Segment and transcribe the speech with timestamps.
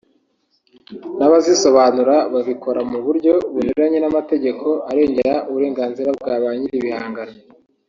[1.17, 7.35] n'abazisobanura babikora mu buryo bunyuranye n’amategeko arengera uburenganzira bwa ba nyiribihangano